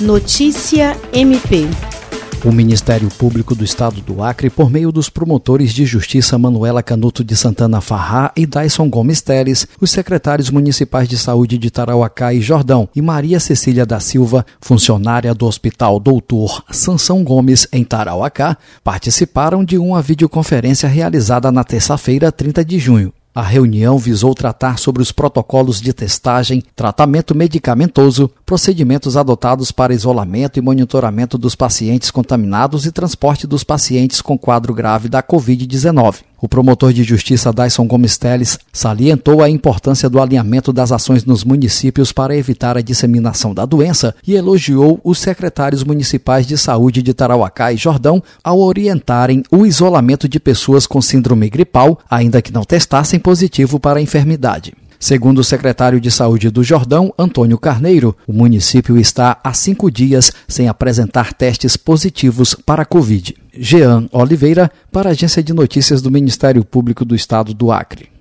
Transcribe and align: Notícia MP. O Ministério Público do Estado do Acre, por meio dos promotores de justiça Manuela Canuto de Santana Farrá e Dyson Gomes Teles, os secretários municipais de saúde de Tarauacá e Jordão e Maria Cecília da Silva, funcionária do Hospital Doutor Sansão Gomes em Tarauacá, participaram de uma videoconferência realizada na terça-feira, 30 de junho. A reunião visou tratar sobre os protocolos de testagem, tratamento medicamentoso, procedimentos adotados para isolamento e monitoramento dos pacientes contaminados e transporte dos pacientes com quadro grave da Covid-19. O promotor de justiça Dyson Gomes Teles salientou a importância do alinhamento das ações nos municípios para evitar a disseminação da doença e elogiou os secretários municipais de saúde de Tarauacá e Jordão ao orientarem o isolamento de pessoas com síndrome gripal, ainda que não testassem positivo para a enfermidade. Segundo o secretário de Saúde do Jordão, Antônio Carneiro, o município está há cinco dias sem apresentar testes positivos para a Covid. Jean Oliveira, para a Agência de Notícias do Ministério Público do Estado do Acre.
Notícia 0.00 0.96
MP. 1.12 1.66
O 2.44 2.52
Ministério 2.52 3.08
Público 3.08 3.52
do 3.52 3.64
Estado 3.64 4.00
do 4.00 4.22
Acre, 4.22 4.48
por 4.48 4.70
meio 4.70 4.92
dos 4.92 5.08
promotores 5.08 5.72
de 5.72 5.84
justiça 5.84 6.38
Manuela 6.38 6.84
Canuto 6.84 7.24
de 7.24 7.34
Santana 7.34 7.80
Farrá 7.80 8.30
e 8.36 8.46
Dyson 8.46 8.88
Gomes 8.88 9.20
Teles, 9.20 9.66
os 9.80 9.90
secretários 9.90 10.50
municipais 10.50 11.08
de 11.08 11.18
saúde 11.18 11.58
de 11.58 11.68
Tarauacá 11.68 12.32
e 12.32 12.40
Jordão 12.40 12.88
e 12.94 13.02
Maria 13.02 13.40
Cecília 13.40 13.84
da 13.84 13.98
Silva, 13.98 14.46
funcionária 14.60 15.34
do 15.34 15.46
Hospital 15.46 15.98
Doutor 15.98 16.62
Sansão 16.70 17.24
Gomes 17.24 17.66
em 17.72 17.82
Tarauacá, 17.82 18.56
participaram 18.84 19.64
de 19.64 19.76
uma 19.78 20.00
videoconferência 20.00 20.88
realizada 20.88 21.50
na 21.50 21.64
terça-feira, 21.64 22.30
30 22.30 22.64
de 22.64 22.78
junho. 22.78 23.12
A 23.38 23.42
reunião 23.42 23.98
visou 23.98 24.34
tratar 24.34 24.80
sobre 24.80 25.00
os 25.00 25.12
protocolos 25.12 25.80
de 25.80 25.92
testagem, 25.92 26.60
tratamento 26.74 27.36
medicamentoso, 27.36 28.28
procedimentos 28.48 29.14
adotados 29.14 29.70
para 29.70 29.92
isolamento 29.92 30.58
e 30.58 30.62
monitoramento 30.62 31.36
dos 31.36 31.54
pacientes 31.54 32.10
contaminados 32.10 32.86
e 32.86 32.90
transporte 32.90 33.46
dos 33.46 33.62
pacientes 33.62 34.22
com 34.22 34.38
quadro 34.38 34.72
grave 34.72 35.06
da 35.06 35.22
Covid-19. 35.22 36.20
O 36.40 36.48
promotor 36.48 36.90
de 36.94 37.02
justiça 37.02 37.52
Dyson 37.52 37.86
Gomes 37.86 38.16
Teles 38.16 38.58
salientou 38.72 39.42
a 39.42 39.50
importância 39.50 40.08
do 40.08 40.18
alinhamento 40.18 40.72
das 40.72 40.92
ações 40.92 41.26
nos 41.26 41.44
municípios 41.44 42.10
para 42.10 42.34
evitar 42.34 42.78
a 42.78 42.80
disseminação 42.80 43.52
da 43.52 43.66
doença 43.66 44.14
e 44.26 44.34
elogiou 44.34 44.98
os 45.04 45.18
secretários 45.18 45.84
municipais 45.84 46.46
de 46.46 46.56
saúde 46.56 47.02
de 47.02 47.12
Tarauacá 47.12 47.70
e 47.70 47.76
Jordão 47.76 48.22
ao 48.42 48.60
orientarem 48.60 49.42
o 49.52 49.66
isolamento 49.66 50.26
de 50.26 50.40
pessoas 50.40 50.86
com 50.86 51.02
síndrome 51.02 51.50
gripal, 51.50 51.98
ainda 52.08 52.40
que 52.40 52.54
não 52.54 52.64
testassem 52.64 53.20
positivo 53.20 53.78
para 53.78 53.98
a 53.98 54.02
enfermidade. 54.02 54.72
Segundo 55.00 55.38
o 55.38 55.44
secretário 55.44 56.00
de 56.00 56.10
Saúde 56.10 56.50
do 56.50 56.64
Jordão, 56.64 57.14
Antônio 57.16 57.56
Carneiro, 57.56 58.16
o 58.26 58.32
município 58.32 58.98
está 58.98 59.38
há 59.44 59.52
cinco 59.52 59.90
dias 59.92 60.32
sem 60.48 60.66
apresentar 60.66 61.32
testes 61.32 61.76
positivos 61.76 62.52
para 62.54 62.82
a 62.82 62.86
Covid. 62.86 63.36
Jean 63.56 64.08
Oliveira, 64.10 64.68
para 64.90 65.10
a 65.10 65.12
Agência 65.12 65.42
de 65.42 65.52
Notícias 65.52 66.02
do 66.02 66.10
Ministério 66.10 66.64
Público 66.64 67.04
do 67.04 67.14
Estado 67.14 67.54
do 67.54 67.70
Acre. 67.70 68.17